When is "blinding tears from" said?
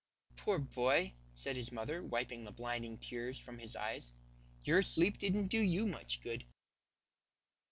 2.51-3.59